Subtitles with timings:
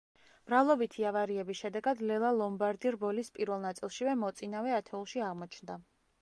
[0.51, 5.79] მრავლობითი ავარიების შედეგად ლელა ლომბარდი რბოლის პირველ ნაწილშივე მოწინავე ათეულში აღმოჩნდა.